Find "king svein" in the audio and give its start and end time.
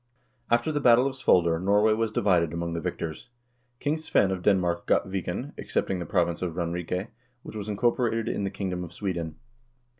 3.79-4.31